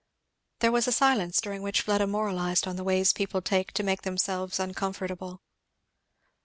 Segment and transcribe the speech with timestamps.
[0.61, 4.01] There was a silence, during which Fleda moralized on the ways people take to make
[4.01, 5.41] themselves uncomfortable.